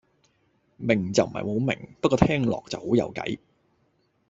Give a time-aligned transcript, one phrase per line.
[0.77, 3.37] 明就唔係好明，不過聽落就好有計